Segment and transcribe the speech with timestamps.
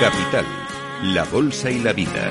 [0.00, 0.46] Capital,
[1.02, 2.30] la Bolsa y la Vida.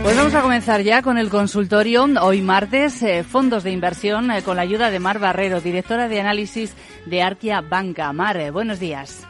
[0.00, 2.06] Pues vamos a comenzar ya con el consultorio.
[2.22, 6.20] Hoy martes, eh, fondos de inversión eh, con la ayuda de Mar Barrero, directora de
[6.20, 8.12] análisis de Arquia Banca.
[8.12, 9.26] Mar, eh, buenos días.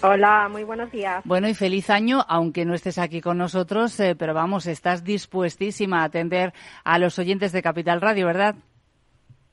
[0.00, 1.22] Hola, muy buenos días.
[1.24, 6.02] Bueno, y feliz año, aunque no estés aquí con nosotros, eh, pero vamos, estás dispuestísima
[6.02, 6.52] a atender
[6.84, 8.54] a los oyentes de Capital Radio, ¿verdad?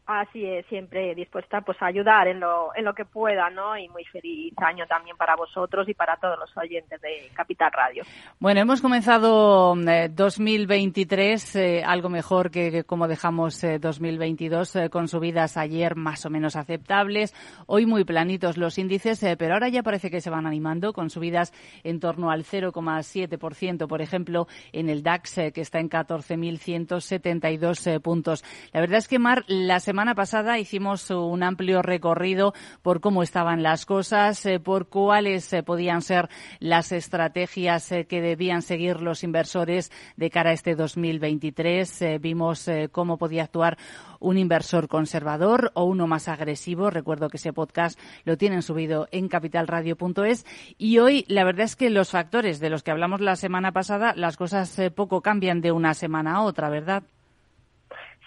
[0.05, 3.77] Así es, siempre dispuesta pues a ayudar en lo, en lo que pueda, ¿no?
[3.77, 8.03] Y muy feliz año también para vosotros y para todos los oyentes de Capital Radio.
[8.39, 14.89] Bueno, hemos comenzado eh, 2023 eh, algo mejor que, que como dejamos eh, 2022 eh,
[14.89, 17.33] con subidas ayer más o menos aceptables,
[17.65, 21.09] hoy muy planitos los índices, eh, pero ahora ya parece que se van animando con
[21.09, 21.53] subidas
[21.83, 27.99] en torno al 0,7%, por ejemplo, en el DAX eh, que está en 14.172 eh,
[27.99, 28.43] puntos.
[28.71, 33.63] La verdad es que Mar, la semana pasada hicimos un amplio recorrido por cómo estaban
[33.63, 36.29] las cosas, eh, por cuáles eh, podían ser
[36.59, 42.01] las estrategias eh, que debían seguir los inversores de cara a este 2023.
[42.01, 43.77] Eh, vimos cómo podía actuar
[44.19, 46.89] un inversor conservador o uno más agresivo.
[46.89, 50.45] Recuerdo que ese podcast lo tienen subido en capitalradio.es
[50.77, 54.13] y hoy la verdad es que los factores de los que hablamos la semana pasada,
[54.15, 57.03] las cosas poco cambian de una semana a otra, ¿verdad?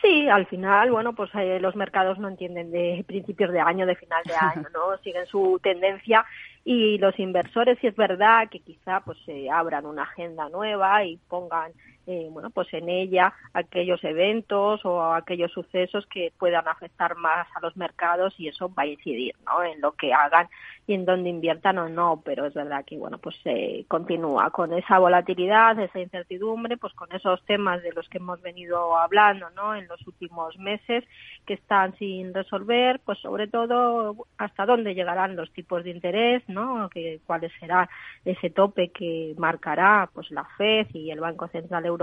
[0.01, 3.97] Sí, al final, bueno, pues eh, los mercados no entienden de principios de año, de
[3.97, 4.97] final de año, ¿no?
[5.03, 6.25] Siguen su tendencia
[6.65, 11.17] y los inversores, sí es verdad que quizá pues se abran una agenda nueva y
[11.29, 11.73] pongan
[12.11, 17.61] eh, bueno, pues en ella aquellos eventos o aquellos sucesos que puedan afectar más a
[17.61, 19.63] los mercados y eso va a incidir, ¿no?
[19.63, 20.49] En lo que hagan
[20.87, 24.73] y en dónde inviertan o no, pero es verdad que, bueno, pues se continúa con
[24.73, 29.75] esa volatilidad, esa incertidumbre, pues con esos temas de los que hemos venido hablando, ¿no?
[29.75, 31.05] En los últimos meses
[31.45, 36.89] que están sin resolver, pues sobre todo hasta dónde llegarán los tipos de interés, ¿no?
[36.89, 37.89] Que, cuál será
[38.25, 41.98] ese tope que marcará, pues la FED y el Banco Central Europeo,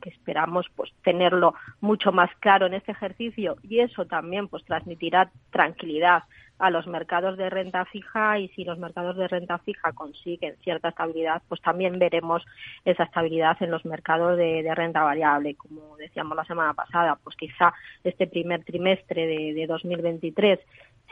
[0.00, 5.30] que esperamos, pues tenerlo mucho más claro en este ejercicio y eso también, pues transmitirá
[5.50, 6.24] tranquilidad
[6.58, 10.88] a los mercados de renta fija y si los mercados de renta fija consiguen cierta
[10.88, 12.44] estabilidad, pues también veremos
[12.84, 15.54] esa estabilidad en los mercados de, renta variable.
[15.54, 17.74] Como decíamos la semana pasada, pues quizá
[18.04, 20.60] este primer trimestre de, de 2023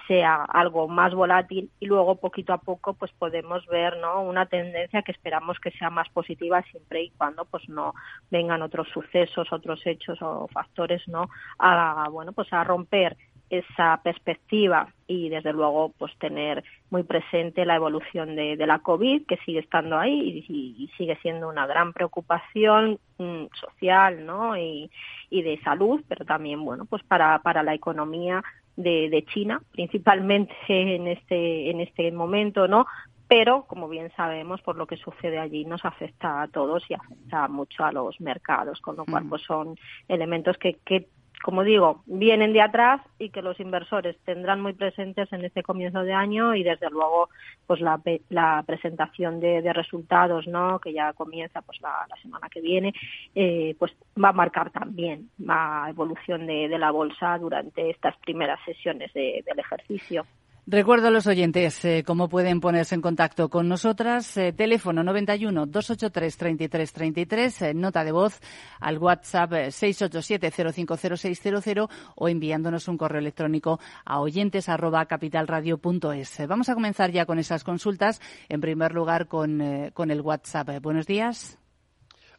[0.07, 5.03] sea algo más volátil y luego poquito a poco pues podemos ver no una tendencia
[5.03, 7.95] que esperamos que sea más positiva siempre y cuando pues no
[8.31, 11.29] vengan otros sucesos otros hechos o factores no
[11.59, 13.17] a bueno pues a romper
[13.59, 19.27] esa perspectiva y desde luego pues tener muy presente la evolución de, de la COVID
[19.27, 24.57] que sigue estando ahí y, y, sigue siendo una gran preocupación mm, social ¿no?
[24.57, 24.91] y,
[25.31, 28.43] y de salud pero también bueno pues para, para la economía
[28.77, 32.87] de, de China principalmente en este en este momento no
[33.29, 37.49] pero como bien sabemos por lo que sucede allí nos afecta a todos y afecta
[37.49, 39.77] mucho a los mercados con lo cual pues son
[40.09, 41.09] elementos que, que
[41.43, 46.03] como digo, vienen de atrás y que los inversores tendrán muy presentes en este comienzo
[46.03, 47.29] de año y desde luego
[47.67, 48.01] pues la,
[48.31, 52.95] la presentación de, resultados no que ya comienza pues la, la semana que viene
[53.35, 53.93] eh, pues
[54.23, 59.43] va a marcar también la evolución de, de la bolsa durante estas primeras sesiones de,
[59.47, 60.25] del ejercicio.
[60.67, 64.35] Recuerdo a los oyentes eh, cómo pueden ponerse en contacto con nosotras.
[64.39, 68.41] Eh, teléfono 91 283 33 33, eh, nota de voz
[68.81, 70.51] al WhatsApp 687
[70.87, 76.49] 050600 o enviándonos un correo electrónico a oyentes arroba capitalradio.es.
[76.49, 78.23] Vamos a comenzar ya con esas consultas.
[78.49, 80.81] En primer lugar con, con el WhatsApp.
[80.81, 81.59] Buenos días.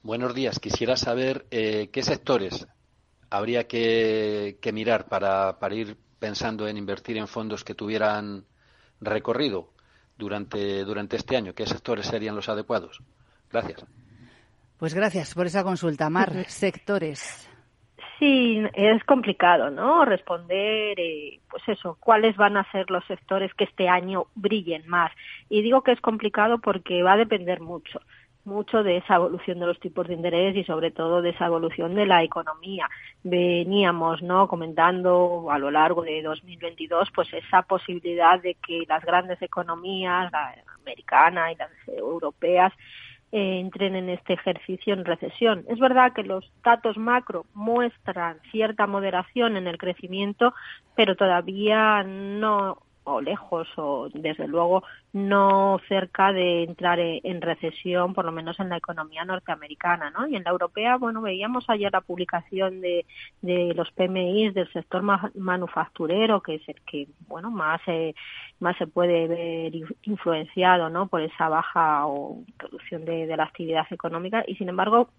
[0.01, 0.59] Buenos días.
[0.59, 2.65] Quisiera saber qué sectores
[3.29, 8.45] habría que, que mirar para, para ir pensando en invertir en fondos que tuvieran
[8.99, 9.69] recorrido
[10.17, 11.53] durante, durante este año?
[11.53, 12.99] ¿Qué sectores serían los adecuados?
[13.51, 13.85] Gracias.
[14.79, 16.09] Pues gracias por esa consulta.
[16.09, 17.47] Mar, sectores.
[18.17, 20.03] Sí, es complicado, ¿no?
[20.03, 25.11] Responder, eh, pues eso, cuáles van a ser los sectores que este año brillen más.
[25.47, 28.01] Y digo que es complicado porque va a depender mucho
[28.45, 31.95] mucho de esa evolución de los tipos de interés y sobre todo de esa evolución
[31.95, 32.89] de la economía.
[33.23, 34.47] Veníamos, ¿no?
[34.47, 40.55] comentando a lo largo de 2022 pues esa posibilidad de que las grandes economías, la
[40.81, 42.71] americana y las europeas
[43.31, 45.65] eh, entren en este ejercicio en recesión.
[45.67, 50.53] Es verdad que los datos macro muestran cierta moderación en el crecimiento,
[50.95, 58.25] pero todavía no o lejos o desde luego no cerca de entrar en recesión, por
[58.25, 60.27] lo menos en la economía norteamericana, ¿no?
[60.27, 63.05] Y en la europea, bueno, veíamos ayer la publicación de,
[63.41, 65.01] de los PMI del sector
[65.35, 68.13] manufacturero, que es el que, bueno, más eh,
[68.59, 69.73] más se puede ver
[70.03, 71.07] influenciado, ¿no?
[71.07, 75.09] Por esa baja o reducción de, de la actividad económica y, sin embargo,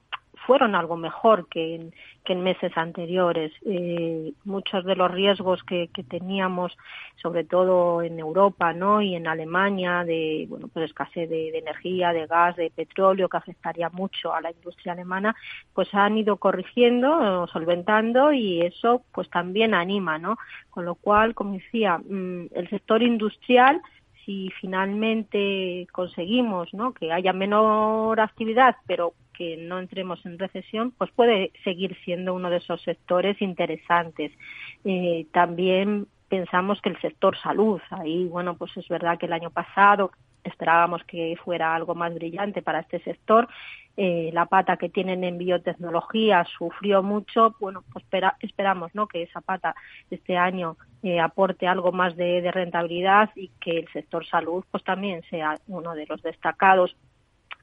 [0.47, 1.95] fueron algo mejor que en,
[2.25, 3.53] que en meses anteriores.
[3.65, 6.77] Eh, muchos de los riesgos que, que, teníamos,
[7.17, 9.01] sobre todo en Europa ¿no?
[9.03, 13.37] y en Alemania, de bueno, pues escasez de, de, energía, de gas, de petróleo, que
[13.37, 15.35] afectaría mucho a la industria alemana,
[15.73, 20.37] pues han ido corrigiendo, solventando y eso pues también anima, ¿no?
[20.71, 23.81] Con lo cual, como decía, mm, el sector industrial
[24.27, 26.93] si finalmente conseguimos ¿no?
[26.93, 32.51] que haya menor actividad, pero que no entremos en recesión, pues puede seguir siendo uno
[32.51, 34.33] de esos sectores interesantes.
[34.85, 39.51] Eh, también pensamos que el sector salud, ahí, bueno, pues es verdad que el año
[39.51, 40.11] pasado
[40.43, 43.49] esperábamos que fuera algo más brillante para este sector.
[43.97, 47.55] Eh, la pata que tienen en biotecnología sufrió mucho.
[47.59, 48.05] Bueno, pues
[48.41, 49.07] esperamos ¿no?
[49.07, 49.75] que esa pata
[50.11, 55.23] este año eh, aporte algo más de, rentabilidad y que el sector salud pues también
[55.31, 56.95] sea uno de los destacados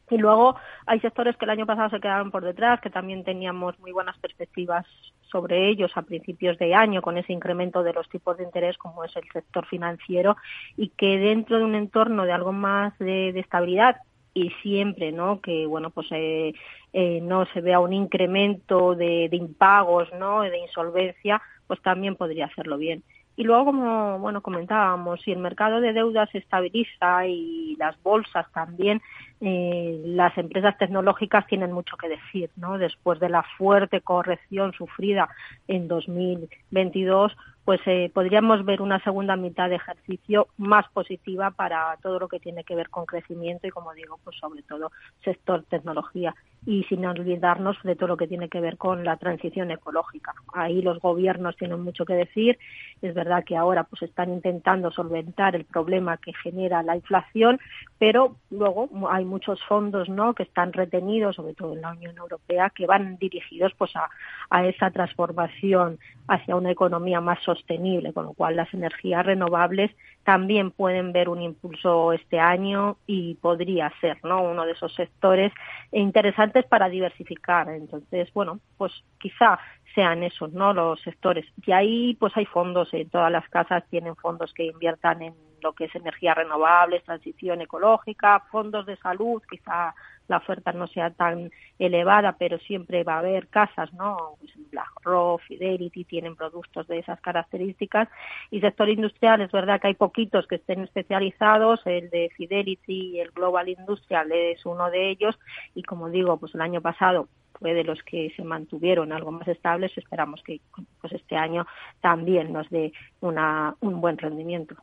[0.09, 3.79] y luego hay sectores que el año pasado se quedaron por detrás, que también teníamos
[3.79, 4.85] muy buenas perspectivas
[5.31, 9.03] sobre ellos a principios de año con ese incremento de los tipos de interés como
[9.03, 10.35] es el sector financiero
[10.75, 13.97] y que dentro de un entorno de algo más de estabilidad
[14.33, 16.53] y siempre no que bueno pues eh,
[16.93, 22.45] eh, no se vea un incremento de, de impagos no de insolvencia pues también podría
[22.45, 23.03] hacerlo bien.
[23.35, 28.45] Y luego, como bueno comentábamos, si el mercado de deuda se estabiliza y las bolsas
[28.51, 29.01] también,
[29.41, 32.77] eh, las empresas tecnológicas tienen mucho que decir, ¿no?
[32.77, 35.29] Después de la fuerte corrección sufrida
[35.67, 42.19] en 2022, pues eh, podríamos ver una segunda mitad de ejercicio más positiva para todo
[42.19, 44.91] lo que tiene que ver con crecimiento y, como digo, pues sobre todo
[45.23, 49.71] sector tecnología y sin olvidarnos de todo lo que tiene que ver con la transición
[49.71, 50.33] ecológica.
[50.53, 52.57] Ahí los gobiernos tienen mucho que decir.
[53.01, 57.59] Es verdad que ahora pues están intentando solventar el problema que genera la inflación,
[57.99, 60.33] pero luego hay muchos fondos ¿no?
[60.33, 64.09] que están retenidos, sobre todo en la Unión Europea, que van dirigidos pues a,
[64.49, 69.91] a esa transformación hacia una economía más sostenible, con lo cual las energías renovables
[70.23, 74.41] también pueden ver un impulso este año y podría ser ¿no?
[74.43, 75.51] uno de esos sectores
[75.91, 77.69] interesantes para diversificar.
[77.69, 79.57] Entonces, bueno, pues quizá
[79.95, 80.73] sean esos, ¿no?
[80.73, 81.45] Los sectores.
[81.65, 85.33] Y ahí, pues hay fondos, en todas las casas tienen fondos que inviertan en
[85.63, 89.95] lo que es energías renovables, transición ecológica, fondos de salud, quizá
[90.27, 94.37] la oferta no sea tan elevada, pero siempre va a haber casas, ¿no?
[94.71, 98.07] BlackRock, Fidelity tienen productos de esas características
[98.49, 103.19] y sector industrial es verdad que hay poquitos que estén especializados, el de Fidelity y
[103.19, 105.37] el Global Industrial es uno de ellos
[105.75, 107.27] y como digo, pues el año pasado
[107.59, 110.59] fue de los que se mantuvieron algo más estables, esperamos que
[111.01, 111.65] pues este año
[112.01, 114.75] también nos dé una, un buen rendimiento.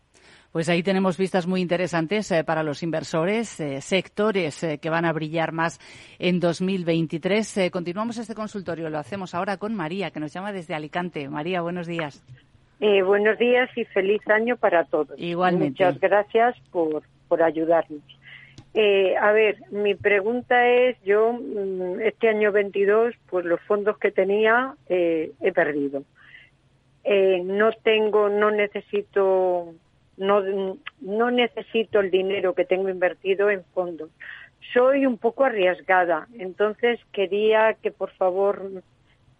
[0.52, 5.04] Pues ahí tenemos vistas muy interesantes eh, para los inversores, eh, sectores eh, que van
[5.04, 5.78] a brillar más
[6.18, 7.58] en 2023.
[7.58, 11.28] Eh, continuamos este consultorio, lo hacemos ahora con María, que nos llama desde Alicante.
[11.28, 12.24] María, buenos días.
[12.80, 15.10] Eh, buenos días y feliz año para todos.
[15.18, 15.84] Igualmente.
[15.84, 18.02] Muchas gracias por, por ayudarnos.
[18.72, 24.10] Eh, a ver, mi pregunta es, yo mm, este año 22, pues los fondos que
[24.10, 26.04] tenía eh, he perdido.
[27.04, 29.74] Eh, no tengo, no necesito
[30.20, 34.10] no, no necesito el dinero que tengo invertido en fondos.
[34.74, 38.70] Soy un poco arriesgada, entonces quería que por favor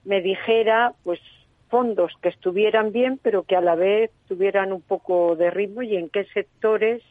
[0.05, 1.21] me dijera pues
[1.69, 5.97] fondos que estuvieran bien, pero que a la vez tuvieran un poco de ritmo y
[5.97, 7.03] en qué sectores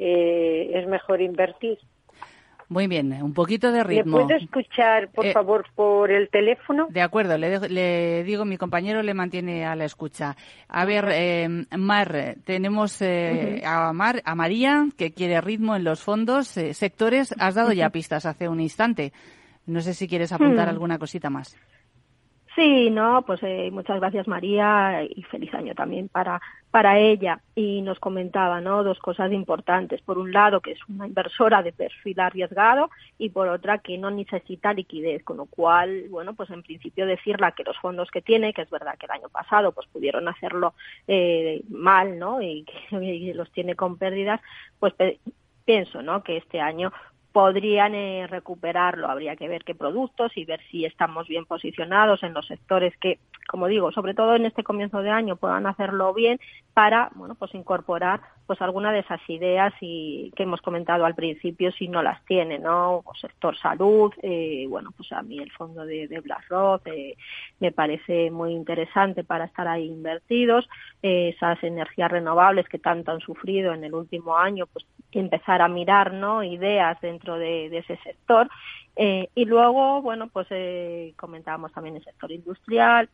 [0.00, 1.78] eh, es mejor invertir.
[2.70, 4.18] Muy bien, un poquito de ritmo.
[4.18, 6.86] ¿Me puede escuchar, por Eh, favor, por el teléfono?
[6.88, 10.36] De acuerdo, le, le digo, mi compañero le mantiene a la escucha.
[10.68, 16.00] A ver, eh, Mar, tenemos eh, a, Mar, a María, que quiere ritmo en los
[16.00, 17.34] fondos, eh, sectores.
[17.40, 19.12] Has dado ya pistas hace un instante.
[19.66, 20.70] No sé si quieres apuntar Mm.
[20.70, 21.56] alguna cosita más.
[22.54, 27.40] Sí, no, pues eh, muchas gracias María y feliz año también para para ella.
[27.54, 30.00] Y nos comentaba no dos cosas importantes.
[30.02, 34.10] Por un lado que es una inversora de perfil arriesgado y por otra que no
[34.10, 35.22] necesita liquidez.
[35.24, 38.70] Con lo cual bueno pues en principio decirla que los fondos que tiene que es
[38.70, 40.74] verdad que el año pasado pues pudieron hacerlo
[41.06, 44.40] eh, mal no y que los tiene con pérdidas
[44.78, 44.94] pues
[45.64, 46.92] pienso no que este año
[47.32, 49.08] podrían eh, recuperarlo.
[49.08, 53.18] Habría que ver qué productos y ver si estamos bien posicionados en los sectores que,
[53.48, 56.40] como digo, sobre todo en este comienzo de año puedan hacerlo bien
[56.74, 61.70] para, bueno, pues incorporar pues alguna de esas ideas y que hemos comentado al principio
[61.70, 62.96] si no las tiene, ¿no?
[63.04, 67.16] O sector salud, eh, bueno, pues a mí el fondo de, de BlackRock eh,
[67.60, 70.68] me parece muy interesante para estar ahí invertidos.
[71.00, 74.84] Eh, esas energías renovables que tanto han sufrido en el último año, pues
[75.18, 76.42] empezar a mirar, ¿no?
[76.42, 78.48] Ideas dentro de, ese sector.
[78.96, 83.08] Eh, y luego, bueno, pues eh, comentábamos también el sector industrial,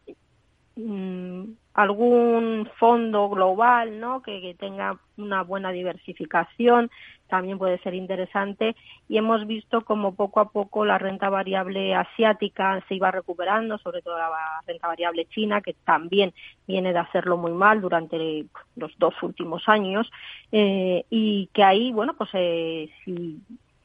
[0.76, 1.44] mm,
[1.76, 4.22] algún fondo global, ¿no?
[4.22, 6.90] Que, tenga una buena diversificación
[7.28, 8.76] también puede ser interesante
[9.08, 14.00] y hemos visto como poco a poco la renta variable asiática se iba recuperando, sobre
[14.00, 14.30] todo la
[14.66, 16.32] renta variable china que también
[16.68, 20.10] viene de hacerlo muy mal durante los dos últimos años
[20.52, 23.40] eh, y que ahí, bueno, pues eh, si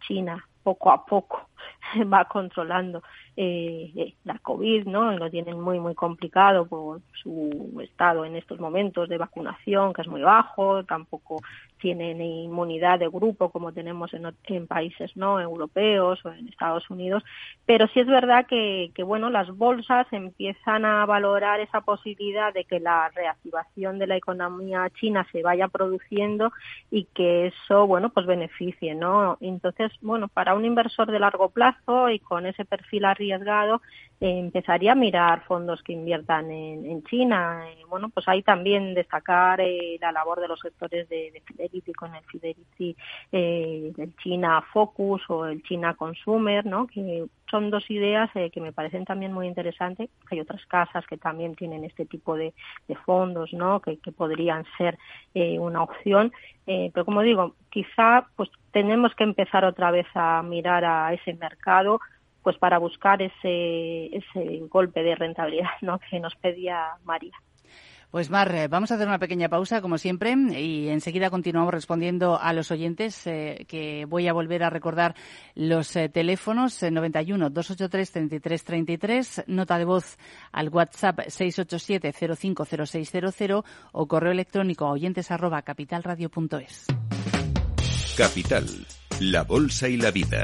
[0.08, 1.50] China poco a poco
[2.14, 3.02] va controlando
[3.38, 5.12] eh, la COVID, ¿no?
[5.18, 10.08] Lo tienen muy, muy complicado por su estado en estos momentos de vacunación, que es
[10.08, 11.42] muy bajo, tampoco
[11.82, 17.24] tienen inmunidad de grupo como tenemos en, en, países no europeos o en Estados Unidos,
[17.66, 22.66] pero sí es verdad que, que, bueno las bolsas empiezan a valorar esa posibilidad de
[22.66, 26.52] que la reactivación de la economía china se vaya produciendo
[26.92, 32.10] y que eso bueno pues beneficie no entonces bueno para un inversor de largo plazo
[32.10, 33.82] y con ese perfil arriesgado
[34.22, 39.60] eh, empezaría a mirar fondos que inviertan en, China eh, bueno pues ahí también destacar
[39.60, 42.96] eh, la labor de los sectores de, de con el Fidelity
[43.32, 46.88] eh, del China Focus o el China Consumer, ¿no?
[46.88, 50.10] que son dos ideas eh, que me parecen también muy interesantes.
[50.30, 52.54] Hay otras casas que también tienen este tipo de,
[53.06, 53.80] fondos, ¿no?
[53.80, 54.98] Que, podrían ser
[55.34, 56.32] eh, una opción.
[56.66, 62.00] pero como digo, quizá pues tenemos que empezar otra vez a mirar a ese mercado
[62.44, 66.00] pues para buscar ese, ese golpe de rentabilidad ¿no?
[66.00, 67.34] que nos pedía María.
[68.12, 72.38] Pues Mar, eh, vamos a hacer una pequeña pausa, como siempre, y enseguida continuamos respondiendo
[72.38, 75.16] a los oyentes, eh, que voy a volver a recordar
[75.56, 80.18] los eh, teléfonos 91 283 3333, nota de voz
[80.52, 86.88] al WhatsApp 687 050600 o correo electrónico a oyentes arroba capitalradio.es.
[88.18, 88.66] Capital,
[89.22, 90.44] la bolsa y la vida.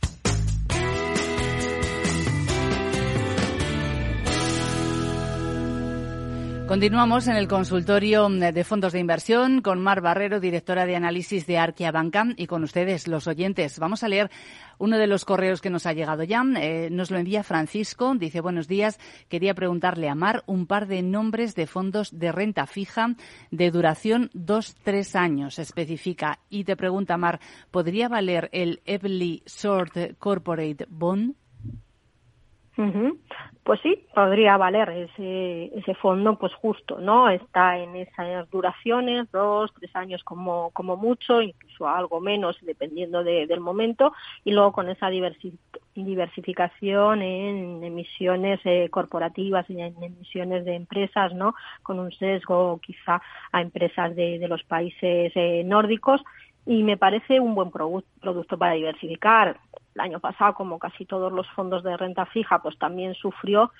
[6.71, 11.57] Continuamos en el consultorio de fondos de inversión con Mar Barrero, directora de análisis de
[11.57, 13.77] Arquia Banca, y con ustedes, los oyentes.
[13.77, 14.31] Vamos a leer
[14.77, 16.45] uno de los correos que nos ha llegado ya.
[16.61, 18.15] Eh, nos lo envía Francisco.
[18.15, 19.01] Dice, buenos días.
[19.27, 23.15] Quería preguntarle a Mar un par de nombres de fondos de renta fija
[23.51, 25.59] de duración dos, tres años.
[25.59, 26.39] Especifica.
[26.49, 31.35] Y te pregunta, Mar, ¿podría valer el Evely Short Corporate Bond?
[33.63, 37.29] Pues sí, podría valer ese, ese fondo, pues justo, ¿no?
[37.29, 43.59] Está en esas duraciones, dos, tres años como, como mucho, incluso algo menos, dependiendo del
[43.59, 44.13] momento,
[44.43, 51.53] y luego con esa diversificación en emisiones eh, corporativas y en emisiones de empresas, ¿no?
[51.83, 56.21] Con un sesgo quizá a empresas de, de los países eh, nórdicos
[56.65, 59.59] y me parece un buen producto para diversificar.
[59.95, 63.71] El año pasado, como casi todos los fondos de renta fija, pues también sufrió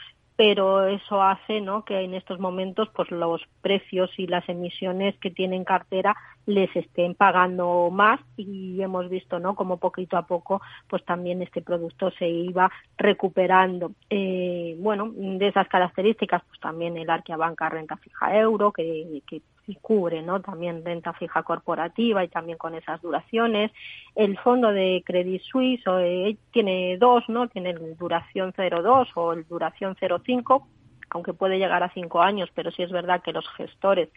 [0.41, 1.85] pero eso hace ¿no?
[1.85, 6.15] que en estos momentos pues los precios y las emisiones que tienen cartera
[6.47, 11.61] les estén pagando más y hemos visto no como poquito a poco pues también este
[11.61, 17.97] producto se iba recuperando eh, bueno de esas características pues también el Arquia Banca renta
[17.97, 19.43] fija euro que, que
[19.75, 20.41] cubre ¿no?
[20.41, 23.71] también renta fija corporativa y también con esas duraciones.
[24.15, 27.47] El fondo de Credit Suisse eh, tiene dos, ¿no?
[27.47, 30.63] tiene el duración 0,2 o el duración 0,5
[31.11, 34.09] aunque puede llegar a cinco años, pero sí es verdad que los gestores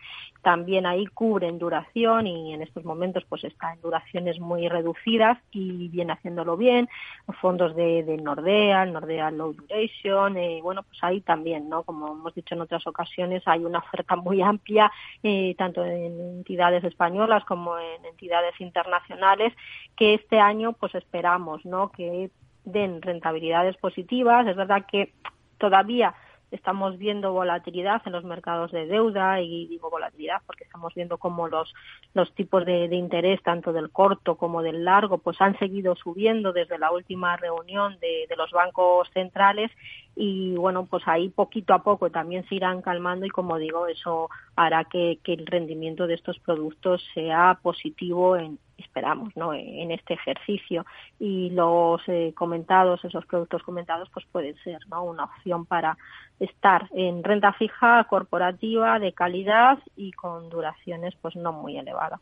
[0.42, 5.88] también ahí cubren duración y en estos momentos pues está en duraciones muy reducidas y
[5.88, 6.88] viene haciéndolo bien.
[7.40, 11.82] Fondos de, de Nordea, Nordea Low Duration, eh, bueno, pues ahí también, ¿no?
[11.82, 14.90] Como hemos dicho en otras ocasiones, hay una oferta muy amplia,
[15.22, 19.52] eh, tanto en entidades españolas como en entidades internacionales,
[19.96, 21.90] que este año pues esperamos, ¿no?
[21.90, 22.30] Que
[22.64, 24.46] den rentabilidades positivas.
[24.46, 25.12] Es verdad que
[25.58, 26.14] todavía
[26.50, 31.48] estamos viendo volatilidad en los mercados de deuda y digo volatilidad porque estamos viendo cómo
[31.48, 31.74] los,
[32.14, 36.78] los tipos de, interés tanto del corto como del largo pues han seguido subiendo desde
[36.78, 39.70] la última reunión de, de los bancos centrales.
[40.16, 44.30] Y bueno pues ahí poquito a poco también se irán calmando y como digo eso
[44.54, 49.52] hará que, que el rendimiento de estos productos sea positivo en, esperamos ¿no?
[49.54, 50.86] en este ejercicio
[51.18, 55.04] y los eh, comentados esos productos comentados pues pueden ser ¿no?
[55.04, 55.96] una opción para
[56.40, 62.20] estar en renta fija corporativa de calidad y con duraciones pues no muy elevadas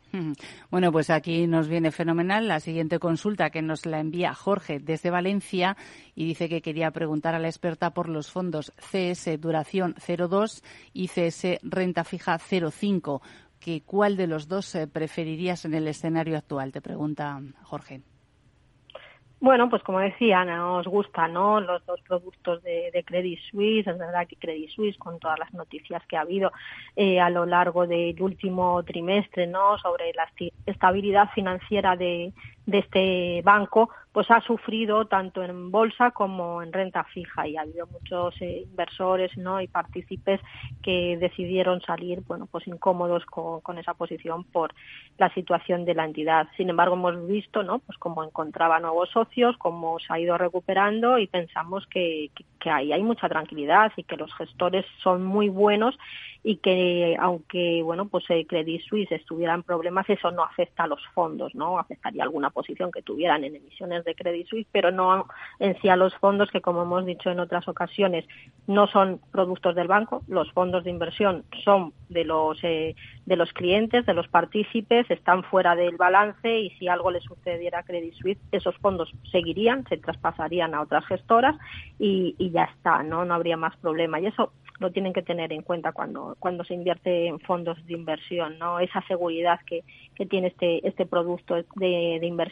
[0.69, 5.09] bueno pues aquí nos viene fenomenal la siguiente consulta que nos la envía Jorge desde
[5.09, 5.75] Valencia
[6.15, 11.07] y dice que quería preguntar a la experta por los fondos CS duración 02 y
[11.07, 13.21] CS renta fija 05
[13.63, 18.01] que cuál de los dos eh, preferirías en el escenario actual, te pregunta Jorge.
[19.39, 21.59] Bueno, pues como decía, nos gustan ¿no?
[21.59, 23.85] los dos productos de, Credit Suisse.
[23.87, 26.51] Es verdad que Credit Suisse, con todas las noticias que ha habido
[26.95, 29.77] eh, a lo largo del último trimestre ¿no?
[29.79, 30.29] sobre la
[30.65, 32.31] estabilidad financiera de,
[32.65, 37.61] de este banco, pues ha sufrido tanto en bolsa como en renta fija y ha
[37.61, 39.59] habido muchos eh, inversores ¿no?
[39.59, 40.39] y partícipes
[40.83, 44.73] que decidieron salir bueno pues incómodos con, con, esa posición por
[45.17, 46.47] la situación de la entidad.
[46.55, 47.79] Sin embargo, hemos visto ¿no?
[47.79, 52.69] pues cómo encontraba nuevos socios, cómo se ha ido recuperando y pensamos que, que, que
[52.69, 55.97] ahí hay mucha tranquilidad y que los gestores son muy buenos
[56.43, 60.87] y que aunque bueno pues el Credit Suisse estuviera en problemas eso no afecta a
[60.87, 65.27] los fondos no afectaría alguna posición que tuvieran en emisiones de Credit Suisse pero no
[65.59, 68.25] en sí a los fondos que como hemos dicho en otras ocasiones
[68.67, 73.51] no son productos del banco los fondos de inversión son de los eh, de los
[73.53, 78.13] clientes de los partícipes están fuera del balance y si algo le sucediera a Credit
[78.13, 81.55] Suisse esos fondos seguirían se traspasarían a otras gestoras
[81.99, 85.61] y, ya está no no habría más problema y eso lo tienen que tener en
[85.61, 88.79] cuenta cuando, cuando se invierte en fondos de inversión, ¿no?
[88.79, 89.83] Esa seguridad que,
[90.15, 91.63] que tiene este, este producto de,
[92.19, 92.42] de, inversión.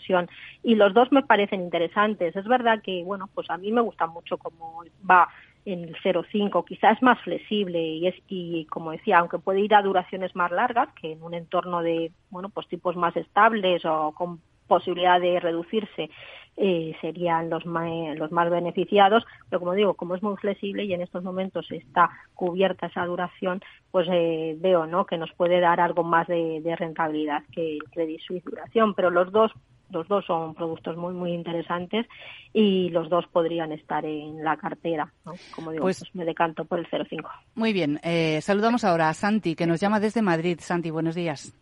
[0.63, 2.36] Y los dos me parecen interesantes.
[2.36, 5.27] Es verdad que, bueno, pues a mí me gusta mucho cómo va
[5.63, 9.75] en el 0,5 quizás es más flexible y es y como decía aunque puede ir
[9.75, 14.12] a duraciones más largas que en un entorno de bueno pues tipos más estables o
[14.17, 16.10] con posibilidad de reducirse
[16.58, 20.93] eh, serían los más, los más beneficiados, pero como digo, como es muy flexible y
[20.93, 25.06] en estos momentos está cubierta esa duración, pues eh, veo ¿no?
[25.06, 29.32] que nos puede dar algo más de, rentabilidad que el Credit Suisse duración, pero los
[29.32, 29.51] dos
[29.91, 32.08] los dos son productos muy muy interesantes
[32.54, 35.12] y los dos podrían estar en la cartera
[35.56, 39.13] como digo pues, pues, me decanto por el 0,5 muy bien eh, saludamos ahora a
[39.13, 40.60] Santi que nos llama desde Madrid.
[40.60, 41.54] Santi buenos días.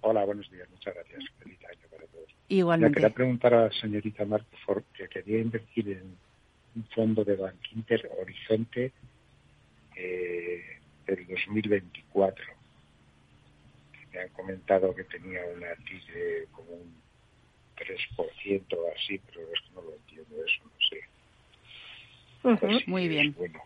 [0.00, 1.22] Hola buenos días muchas gracias.
[2.48, 2.96] Igualmente.
[2.96, 6.16] quería preguntar a la señorita Marco que quería invertir en
[6.76, 8.92] un fondo de Bank Inter Horizonte
[9.96, 10.62] eh,
[11.06, 12.44] del 2024.
[14.12, 16.94] Me han comentado que tenía una TIS de como un
[17.82, 21.00] 3% o así, pero es que no lo entiendo eso, no sé.
[22.86, 23.34] Muy bien.
[23.36, 23.60] Bueno,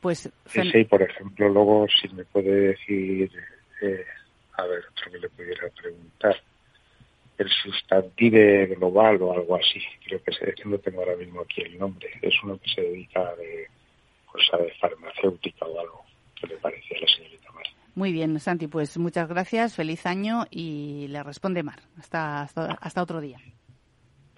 [0.00, 3.30] pues ese, por ejemplo, luego si me puede decir,
[3.82, 4.04] eh,
[4.54, 6.40] a ver, otro que le pudiera preguntar
[7.38, 9.80] el sustantive global o algo así.
[10.04, 12.10] Creo que se, no tengo ahora mismo aquí el nombre.
[12.20, 13.66] Es uno que se dedica de
[14.26, 16.04] cosa de farmacéutica o algo.
[16.38, 17.49] que le parece a la señorita?
[17.94, 21.80] Muy bien, Santi, pues muchas gracias, feliz año y le responde Mar.
[21.98, 23.38] Hasta, hasta, otro día.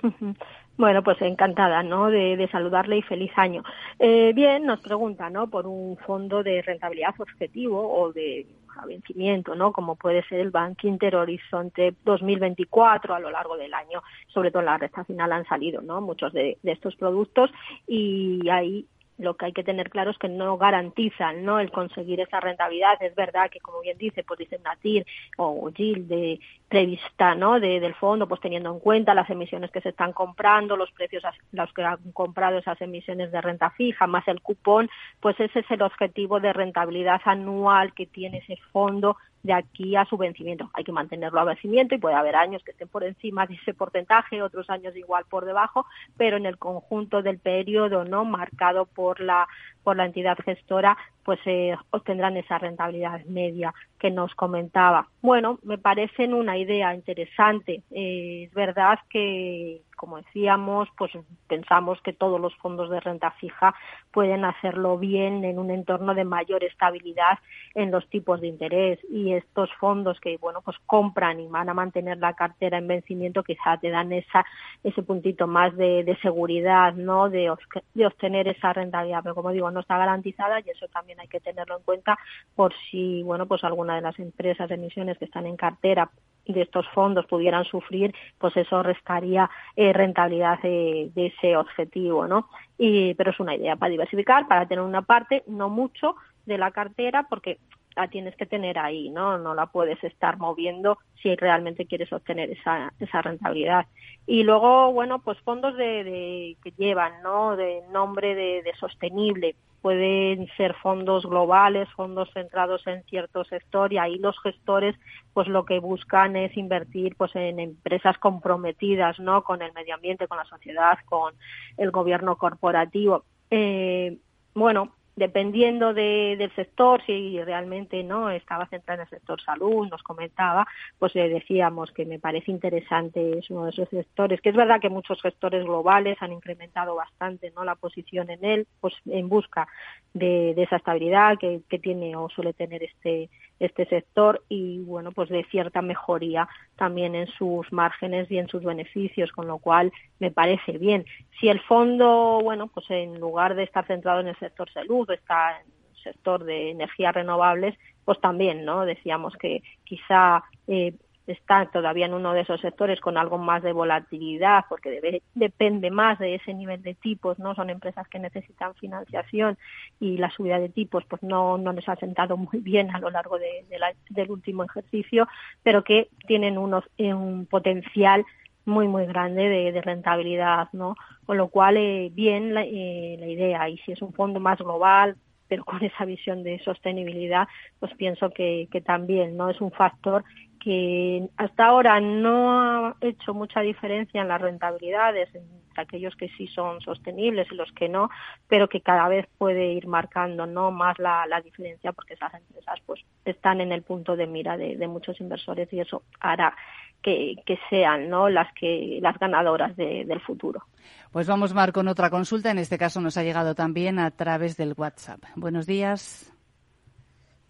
[0.75, 2.11] Bueno, pues encantada, ¿no?
[2.11, 3.63] De, de saludarle y feliz año.
[3.99, 5.51] Eh, bien, nos pregunta, ¿no?
[5.51, 8.47] Por un fondo de rentabilidad objetivo o de
[8.87, 9.71] vencimiento, ¿no?
[9.71, 14.03] Como puede ser el Bank Inter Horizonte 2024 a lo largo del año.
[14.29, 16.01] Sobre todo en la recta final han salido, ¿no?
[16.01, 17.51] Muchos de, de estos productos
[17.87, 18.87] y ahí
[19.19, 21.61] lo que hay que tener claro es que no garantizan ¿no?
[21.61, 23.03] el conseguir esa rentabilidad.
[23.03, 27.61] Es verdad que, como bien dice, pues dice Natir o Gil de prevista ¿no?
[27.61, 31.25] De, del fondo, pues teniendo en cuenta las emisiones que se están comprando, los precios
[31.25, 34.89] a los que han comprado esas emisiones de renta fija, más el cupón,
[35.21, 40.05] pues ese es el objetivo de rentabilidad anual que tiene ese fondo de aquí a
[40.05, 40.71] su vencimiento.
[40.75, 43.75] Hay que mantenerlo a vencimiento y puede haber años que estén por encima de ese
[43.75, 49.21] porcentaje, otros años igual por debajo, pero en el conjunto del periodo no marcado por
[49.21, 49.49] la
[49.83, 55.07] por la entidad gestora, pues eh, obtendrán esa rentabilidad media que nos comentaba.
[55.21, 57.83] Bueno, me parece una idea interesante.
[57.93, 61.13] Eh, es verdad que, como decíamos, pues
[61.47, 63.75] pensamos que todos los fondos de renta fija
[64.11, 67.39] pueden hacerlo bien en un entorno de mayor estabilidad
[67.75, 71.75] en los tipos de interés y estos fondos que, bueno, pues compran y van a
[71.75, 74.45] mantener la cartera en vencimiento quizá te dan esa
[74.83, 77.31] ese puntito más de, de seguridad, ¿no?
[77.31, 77.53] De,
[77.95, 79.21] de obtener esa rentabilidad.
[79.23, 82.19] Pero como digo, no está garantizada y eso también hay que tenerlo en cuenta
[82.55, 86.11] por si, bueno, pues alguna de las empresas de emisiones que están en cartera
[86.47, 92.49] de estos fondos pudieran sufrir, pues eso restaría eh, rentabilidad de, ese objetivo, ¿no?
[92.79, 96.73] Y, pero es una idea para diversificar, para tener una parte, no mucho de la
[96.73, 97.59] cartera, porque
[97.95, 99.39] la tienes que tener ahí, ¿no?
[99.39, 103.87] No la puedes estar moviendo si realmente quieres obtener esa, esa rentabilidad.
[104.27, 107.55] Y luego, bueno, pues fondos de, de que llevan, ¿no?
[107.55, 114.17] De nombre de sostenible pueden ser fondos globales, fondos centrados en cierto sector y ahí
[114.19, 114.97] los gestores
[115.35, 119.43] pues lo que buscan es invertir pues en empresas comprometidas, ¿no?
[119.43, 121.35] con el medio ambiente, con la sociedad, con
[121.77, 123.25] el gobierno corporativo.
[123.51, 124.19] Eh,
[124.55, 130.03] bueno, dependiendo de, del sector, si realmente no estaba centrado en el sector salud, nos
[130.03, 130.67] comentaba,
[130.99, 134.81] pues le decíamos que me parece interesante, es uno de esos sectores, que es verdad
[134.81, 139.69] que muchos gestores globales han incrementado bastante no la posición en él, pues en busca
[140.15, 143.29] de, de esa estabilidad que, que tiene o suele tener este
[143.65, 148.63] este sector y bueno pues de cierta mejoría también en sus márgenes y en sus
[148.65, 151.05] beneficios con lo cual me parece bien.
[151.41, 155.61] Si el fondo bueno pues en lugar de estar centrado en el sector salud está
[155.61, 160.95] en el sector de energías renovables pues también no decíamos que quizá eh,
[161.27, 165.91] está todavía en uno de esos sectores con algo más de volatilidad porque debe, depende
[165.91, 167.55] más de ese nivel de tipos, ¿no?
[167.55, 169.57] Son empresas que necesitan financiación
[170.01, 173.11] y la subida de tipos pues no, no les ha sentado muy bien a lo
[173.11, 175.29] largo de, la, del último ejercicio,
[175.63, 178.25] pero que tienen unos, eh, un potencial
[178.65, 180.95] muy muy grande de, de, rentabilidad, ¿no?
[181.27, 184.59] Con lo cual eh, bien la, eh, la idea y si es un fondo más
[184.59, 185.17] global
[185.53, 187.47] pero con esa visión de sostenibilidad,
[187.79, 190.25] pues pienso que, que también no es un factor
[190.63, 196.47] que hasta ahora no ha hecho mucha diferencia en las rentabilidades entre aquellos que sí
[196.47, 198.11] son sostenibles y los que no,
[198.47, 202.79] pero que cada vez puede ir marcando no más la, la diferencia porque esas empresas
[202.87, 206.55] pues están en el punto de mira de, de muchos inversores y eso hará
[207.03, 210.63] que, que, sean no las que las ganadoras de, del futuro.
[211.11, 212.53] Pues vamos Mar con otra consulta.
[212.53, 215.21] En este caso nos ha llegado también a través del WhatsApp.
[215.35, 216.33] Buenos días.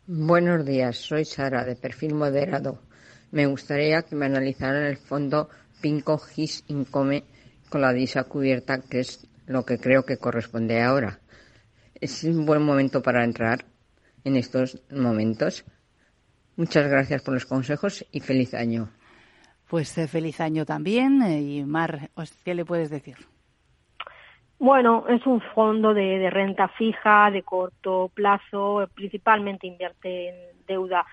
[0.06, 0.96] Buenos días.
[0.96, 2.78] Soy Sara de perfil moderado
[3.32, 5.48] me gustaría que me analizaran el fondo
[5.80, 7.24] Pinco Gis Income
[7.68, 11.18] con la DISA cubierta, que es lo que creo que corresponde ahora.
[12.00, 13.64] Es un buen momento para entrar
[14.24, 15.64] en estos momentos.
[16.56, 18.90] Muchas gracias por los consejos y feliz año.
[19.68, 21.22] Pues eh, feliz año también.
[21.22, 22.10] Eh, y Mar,
[22.44, 23.16] ¿qué le puedes decir?
[24.58, 31.04] Bueno, es un fondo de, de renta fija, de corto plazo, principalmente invierte en deuda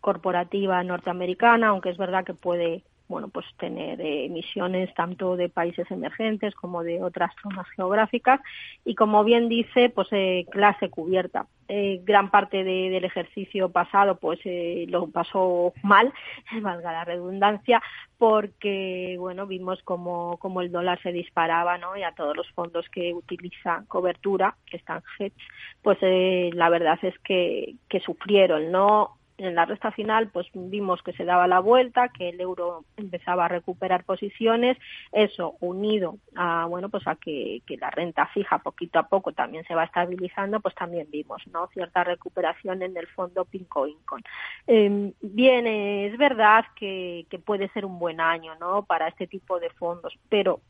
[0.00, 5.90] corporativa norteamericana, aunque es verdad que puede bueno, pues tener eh, emisiones tanto de países
[5.90, 8.40] emergentes como de otras zonas geográficas
[8.84, 11.46] y como bien dice, pues eh, clase cubierta.
[11.72, 16.12] Eh, gran parte de, del ejercicio pasado pues eh, lo pasó mal,
[16.62, 17.80] valga la redundancia,
[18.18, 21.96] porque bueno, vimos como, como el dólar se disparaba, ¿no?
[21.96, 25.32] Y a todos los fondos que utilizan cobertura, que están hedge,
[25.80, 29.19] pues eh, la verdad es que, que sufrieron, ¿no?
[29.40, 33.44] En la recta final pues vimos que se daba la vuelta, que el euro empezaba
[33.44, 34.76] a recuperar posiciones,
[35.12, 39.74] eso unido a bueno pues a que, la renta fija poquito a poco también se
[39.74, 44.22] va estabilizando, pues también vimos no cierta recuperación en el fondo Pinco Incon.
[44.66, 49.58] Eh, bien, es verdad que, que puede ser un buen año no para este tipo
[49.58, 50.60] de fondos, pero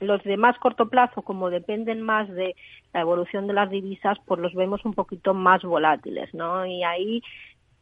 [0.00, 2.54] los de más corto plazo, como dependen más de
[2.92, 6.64] la evolución de las divisas, pues los vemos un poquito más volátiles, ¿no?
[6.66, 7.22] Y ahí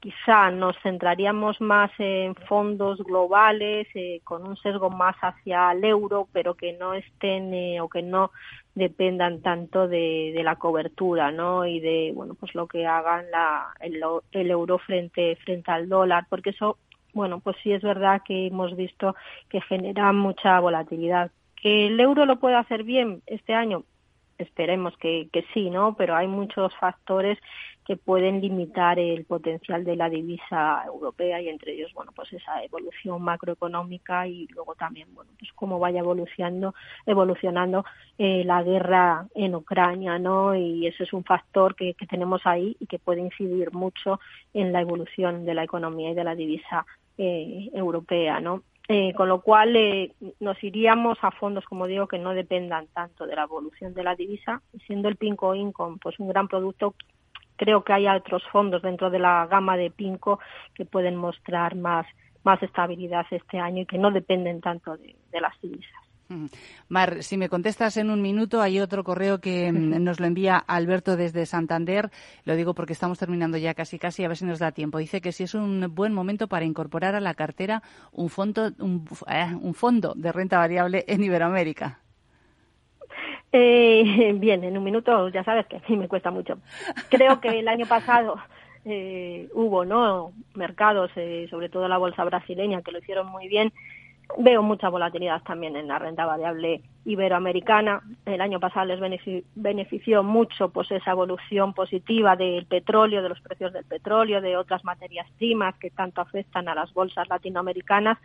[0.00, 6.28] quizá nos centraríamos más en fondos globales eh, con un sesgo más hacia el euro,
[6.32, 8.30] pero que no estén eh, o que no
[8.74, 11.66] dependan tanto de, la cobertura, ¿no?
[11.66, 14.00] Y de bueno, pues lo que hagan la, el,
[14.32, 16.76] el euro frente frente al dólar, porque eso
[17.16, 19.16] bueno, pues sí es verdad que hemos visto
[19.48, 21.30] que genera mucha volatilidad.
[21.60, 23.84] ¿Que el euro lo puede hacer bien este año?
[24.36, 25.94] Esperemos que, que sí, ¿no?
[25.96, 27.38] Pero hay muchos factores
[27.86, 32.64] que pueden limitar el potencial de la divisa europea y entre ellos, bueno, pues esa
[32.64, 36.74] evolución macroeconómica y luego también, bueno, pues cómo vaya evolucionando,
[37.06, 37.84] evolucionando
[38.18, 40.56] eh, la guerra en Ucrania, ¿no?
[40.56, 44.18] Y ese es un factor que, que tenemos ahí y que puede incidir mucho
[44.52, 46.84] en la evolución de la economía y de la divisa
[47.18, 48.62] eh, europea, ¿no?
[48.88, 53.26] Eh, con lo cual eh, nos iríamos a fondos, como digo, que no dependan tanto
[53.26, 56.94] de la evolución de la divisa, siendo el Pinco Income pues un gran producto
[57.56, 60.38] creo que hay otros fondos dentro de la gama de Pinco
[60.74, 62.06] que pueden mostrar más,
[62.44, 65.90] más estabilidad este año y que no dependen tanto de, las divisas.
[66.88, 70.56] Mar, si me contestas en un minuto, hay otro correo que mm, nos lo envía
[70.56, 72.10] Alberto desde Santander.
[72.44, 74.98] Lo digo porque estamos terminando ya casi casi, a ver si nos da tiempo.
[74.98, 79.04] Dice que si es un buen momento para incorporar a la cartera un fondo, un
[79.28, 82.00] eh, fondo de renta variable en Iberoamérica.
[83.58, 86.58] Eh, bien, en un minuto ya sabes que a mí me cuesta mucho.
[87.08, 88.36] Creo que el año pasado
[88.84, 93.72] eh, hubo no mercados, eh, sobre todo la bolsa brasileña, que lo hicieron muy bien
[94.38, 98.02] Veo mucha volatilidad también en la renta variable iberoamericana.
[98.26, 99.00] El año pasado les
[99.54, 104.84] benefició mucho pues esa evolución positiva del petróleo, de los precios del petróleo, de otras
[104.84, 108.18] materias primas que tanto afectan a las bolsas latinoamericanas.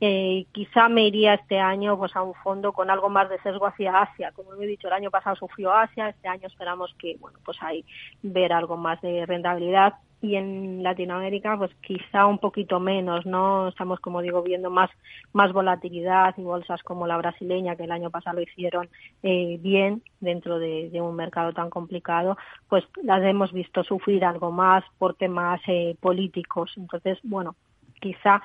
[0.00, 3.66] Eh, quizá me iría este año pues a un fondo con algo más de sesgo
[3.66, 4.32] hacia Asia.
[4.32, 7.84] Como he dicho, el año pasado sufrió Asia, este año esperamos que bueno pues ahí
[8.22, 13.68] ver algo más de rentabilidad y en Latinoamérica pues quizá un poquito menos, ¿no?
[13.68, 14.90] Estamos, como digo, viendo más,
[15.32, 18.88] más volatilidad y bolsas como la brasileña, que el año pasado lo hicieron
[19.22, 22.36] eh, bien dentro de, un mercado tan complicado,
[22.68, 26.72] pues las hemos visto sufrir algo más por temas eh, políticos.
[26.76, 27.54] Entonces, bueno,
[28.00, 28.42] quizá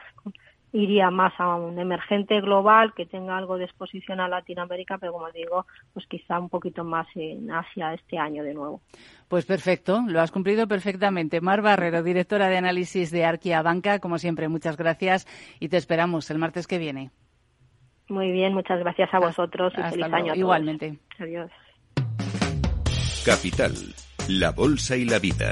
[0.73, 5.29] iría más a un emergente global que tenga algo de exposición a Latinoamérica, pero como
[5.31, 8.81] digo, pues quizá un poquito más en Asia este año de nuevo.
[9.27, 11.41] Pues perfecto, lo has cumplido perfectamente.
[11.41, 15.27] Mar Barrero, directora de análisis de Arquia Banca, como siempre, muchas gracias
[15.59, 17.11] y te esperamos el martes que viene.
[18.07, 20.99] Muy bien, muchas gracias a vosotros y feliz año Igualmente.
[21.17, 21.49] Adiós.
[23.25, 23.73] Capital,
[24.27, 25.51] la bolsa y la vida.